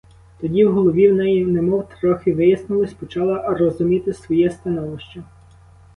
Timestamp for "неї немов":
1.15-1.89